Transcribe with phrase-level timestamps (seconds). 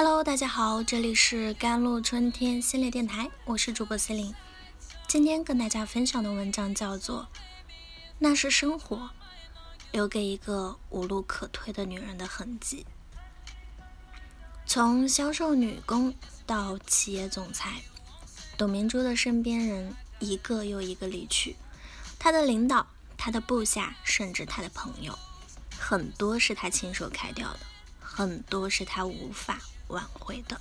[0.00, 4.32] Hello，大家好，这里是甘露春天系列电台，我是主播 C 琳。
[5.08, 7.22] 今天跟大家分享的文章叫做
[8.20, 9.10] 《那是生活
[9.90, 12.86] 留给一个无路可退的女人的痕迹》。
[14.64, 16.14] 从销售女工
[16.46, 17.82] 到企业总裁，
[18.56, 21.56] 董明珠的身边人一个又一个离去，
[22.20, 22.86] 她的领导、
[23.16, 25.18] 她的部下，甚至她的朋友，
[25.76, 27.58] 很多是她亲手开掉的，
[27.98, 29.58] 很多是她无法。
[29.88, 30.58] 挽回的。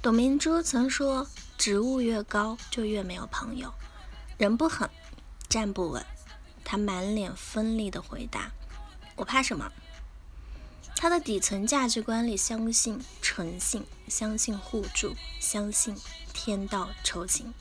[0.00, 1.26] 董明珠曾说
[1.58, 3.72] ：“职务越高，就越没有朋友。
[4.36, 4.88] 人不狠，
[5.48, 6.04] 站不稳。”
[6.64, 8.52] 她满脸锋利的回答
[9.16, 9.72] ：“我怕什么？”
[10.94, 15.96] 她的底层价值观里相信诚信，相信互助，相信
[16.32, 17.52] 天道酬勤。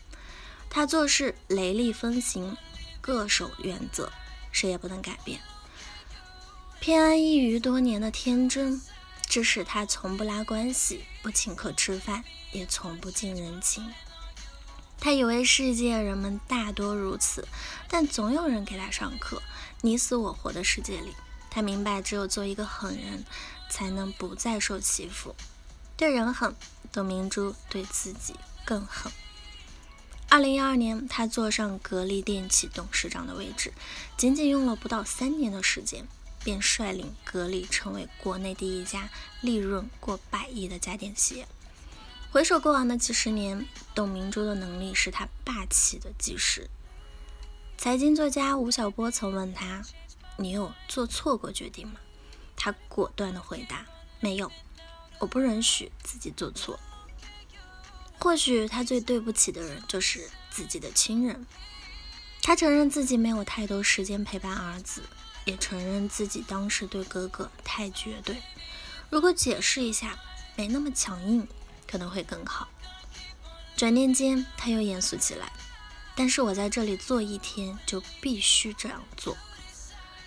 [0.69, 2.57] 她做事雷厉风行，
[3.01, 4.11] 恪守原则，
[4.51, 5.39] 谁也不能改变。
[6.79, 8.81] 偏安一隅多年的天真。
[9.37, 13.93] 致使他从不拉关系，不请客吃饭，也从不近人情。
[14.99, 17.47] 他以为世界人们大多如此，
[17.87, 19.43] 但总有人给他上课。
[19.81, 21.13] 你死我活的世界里，
[21.51, 23.23] 他明白，只有做一个狠人，
[23.69, 25.35] 才能不再受欺负。
[25.95, 26.55] 对人狠，
[26.91, 28.33] 董明珠对自己
[28.65, 29.11] 更狠。
[30.29, 33.71] 二零一二年，他坐上格力电器董事长的位置，
[34.17, 36.07] 仅仅用了不到三年的时间。
[36.47, 39.09] 便率领格力成为国内第一家
[39.41, 41.45] 利润过百亿的家电企业。
[42.31, 46.69] 回首过往的几十年，董明珠的能力是他霸气的基石。
[47.77, 49.83] 财经作家吴晓波曾问他
[50.39, 51.99] ：“你有做错过决定吗？”
[52.55, 53.85] 他果断的回答
[54.21, 54.49] ：“没有，
[55.19, 56.79] 我不允许自己做错。”
[58.19, 61.45] 或许他最对不起的人就是自己的亲人。
[62.47, 65.03] 他承认自己没有太多时间陪伴儿子。
[65.43, 68.41] 也承认自己当时对哥哥太绝对，
[69.09, 70.17] 如果解释一下，
[70.55, 71.45] 没那么强硬，
[71.85, 72.69] 可能会更好。
[73.75, 75.51] 转念间，他又严肃起来。
[76.15, 79.35] 但是我在这里做一天，就必须这样做。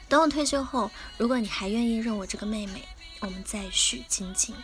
[0.07, 2.87] 等我退休后，如果你还愿意认我这个妹妹，
[3.21, 4.55] 我们再续亲情。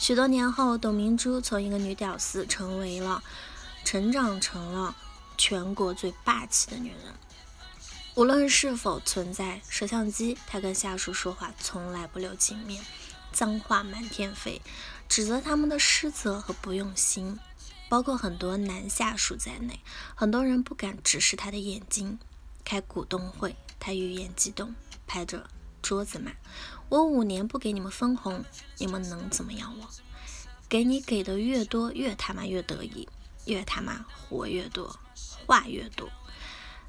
[0.00, 3.22] 许多年后，董明珠从一个女屌丝，成为了，
[3.84, 4.96] 成长成了
[5.44, 7.14] 全国最霸气的女人。
[8.14, 12.80] 无论是否存在摄像机，她跟下属说话从来不留情面，
[13.32, 14.62] 脏话满天飞，
[15.08, 17.40] 指责他们的失责和不用心，
[17.88, 19.80] 包括很多男下属在内，
[20.14, 22.20] 很多人不敢直视他的眼睛。
[22.64, 24.72] 开股东会，他语言激动，
[25.08, 25.50] 拍着
[25.82, 26.30] 桌子骂
[26.88, 28.44] ：“我五年不给你们分红，
[28.78, 29.76] 你们能怎么样？
[29.80, 29.88] 我
[30.68, 33.08] 给你给的越多，越他妈越得意，
[33.46, 34.96] 越他妈活越多，
[35.46, 36.08] 话越多。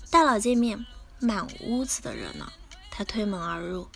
[0.09, 0.85] 大佬见面。”
[1.19, 2.51] 满屋子的热闹，
[2.91, 3.87] 他推门而入，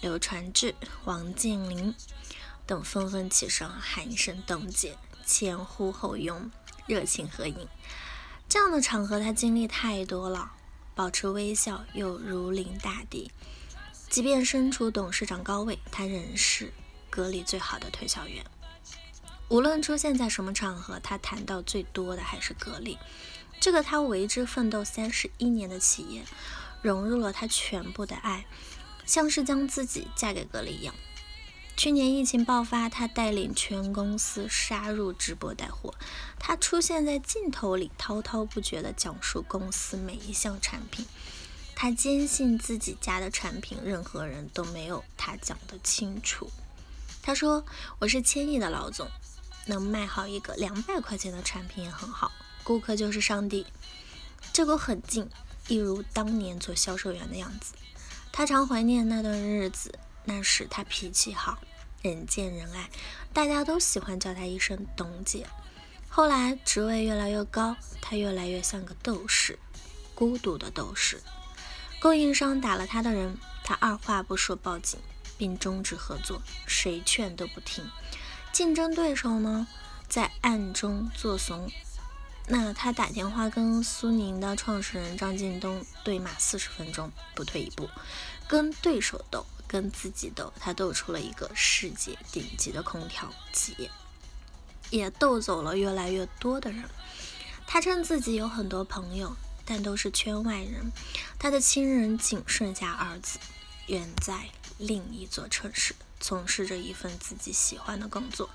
[0.00, 1.92] 刘传志、王健林
[2.64, 6.52] 等纷纷起身喊一声“董姐”，前呼后拥，
[6.86, 7.66] 热情合影。
[8.48, 10.52] 这样的场合他经历太多了，
[10.94, 13.32] 保持微笑又如临大敌。
[14.08, 16.72] 即便身处董事长高位，他仍是
[17.10, 18.44] 格力最好的推销员。
[19.48, 22.98] 无论出现在什么场合，他谈到最多的还是格力。
[23.62, 26.24] 这个他为之奋斗三十一年的企业，
[26.82, 28.44] 融入了他全部的爱，
[29.06, 30.92] 像是将自己嫁给格力一样。
[31.76, 35.94] 去年疫情爆发，他带领全公司杀入直播带货，
[36.40, 41.06] 他出现在镜头里，滔滔不绝地讲述公司每一项产品。
[41.76, 46.50] 他坚信自己家的产品，任何人都没有他讲得清楚。
[47.22, 47.64] 他说
[48.00, 49.08] ：“我是千亿的老总，
[49.66, 52.32] 能卖好一个两百块钱的产品也很好。”
[52.64, 53.66] 顾客就是上帝，
[54.52, 55.28] 这股很近，
[55.68, 57.74] 一如当年做销售员的样子。
[58.30, 61.58] 他常怀念那段日子，那时他脾气好，
[62.02, 62.88] 人见人爱，
[63.32, 65.46] 大家都喜欢叫他一声董姐。
[66.08, 69.58] 后来职位越来越高，他越来越像个斗士，
[70.14, 71.20] 孤独的斗士。
[72.00, 74.98] 供应商打了他的人，他二话不说报警，
[75.36, 77.84] 并终止合作，谁劝都不听。
[78.52, 79.66] 竞争对手呢，
[80.08, 81.70] 在暗中作怂。
[82.48, 87.88] 那他打电话跟苏宁的创始人张近东对骂四十分钟，不退一步，
[88.48, 93.90] 跟对手斗，跟自己斗，他斗出了一个世界顶级的空调企业，
[94.90, 96.84] 也斗走了越来越多的人。
[97.66, 99.34] 他称自己有很多朋友，
[99.64, 100.92] 但都是圈外人。
[101.38, 103.38] 他的亲人仅剩下儿子，
[103.86, 108.50] 远在另一座城市，从事着一份自己喜欢的工作。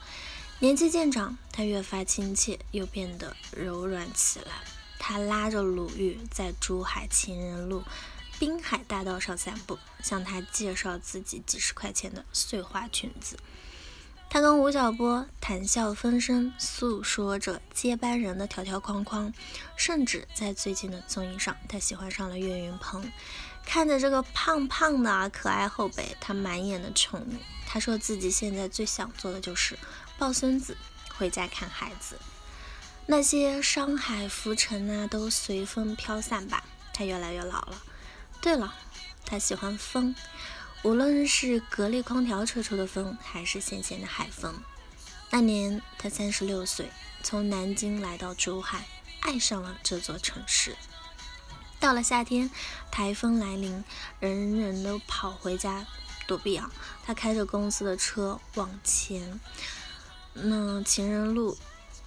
[0.60, 4.52] 年纪渐长，他越发亲切，又变得柔软起来。
[4.98, 7.84] 他拉着鲁豫在珠海情人路
[8.40, 13.38] 滨海大道上散步，向他介绍自己几十块钱的碎花裙子。
[14.32, 19.32] 他跟吴晓波谈笑风生，诉说着接班人的条条框框，
[19.76, 23.12] 甚至在最近的综艺上，他喜欢上了岳云鹏。
[23.64, 27.36] 看着这个胖胖的可爱后辈，他满眼的宠溺。
[27.68, 29.78] 他说自己现在最想做的就是
[30.18, 30.78] 抱孙子
[31.16, 32.18] 回家看孩子。
[33.06, 36.64] 那些山海浮沉啊，都随风飘散吧。
[36.94, 37.82] 他越来越老了。
[38.42, 38.74] 对了，
[39.26, 40.16] 他喜欢风。
[40.84, 44.62] 无论是格力空调吹出的风，还是咸咸的海风。
[45.30, 46.90] 那年他三十六岁，
[47.24, 48.88] 从南京来到珠海，
[49.22, 50.76] 爱上了这座城市。
[51.80, 52.50] 到了夏天，
[52.92, 53.84] 台风来临，
[54.20, 55.86] 人人都跑回家
[56.28, 56.72] 躲避啊。
[57.06, 59.40] 他开着公司的车往前，
[60.44, 61.58] 那情人路、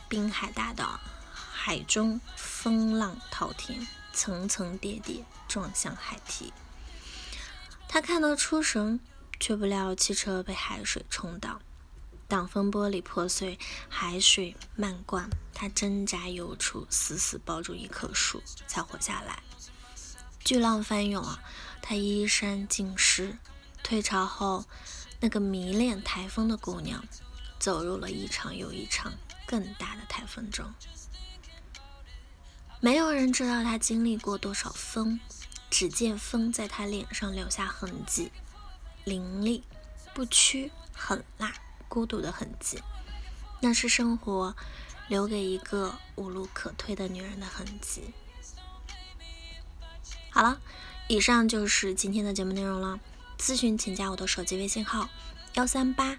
[0.08, 1.00] 滨海大道，
[1.32, 6.52] 海中风浪滔天，层层叠叠，撞向海堤。
[7.88, 9.00] 他看到出神，
[9.40, 11.60] 却不料汽车被海水冲倒，
[12.28, 15.28] 挡风玻璃破碎，海水漫灌。
[15.52, 19.42] 他挣扎游出，死死抱住一棵树，才活下来。
[20.44, 21.42] 巨浪翻涌啊，
[21.82, 23.36] 他衣衫尽湿。
[23.82, 24.64] 退潮后，
[25.18, 27.04] 那个迷恋台风的姑娘，
[27.60, 29.12] 走入了一场又一场
[29.46, 30.74] 更大的台风中。
[32.80, 35.20] 没有人知道他经历过多少风。
[35.72, 38.32] 只见风在他脸上留下痕迹，
[39.04, 39.62] 凌厉、
[40.12, 41.54] 不屈、狠辣、
[41.88, 42.82] 孤独的痕迹，
[43.60, 44.56] 那是生活
[45.06, 48.12] 留给一个无路可退的女人的痕迹。
[50.30, 50.60] 好了，
[51.06, 52.98] 以上就是今天的节目内容了。
[53.38, 55.08] 咨询请加我的手机微信号：
[55.54, 56.18] 幺三八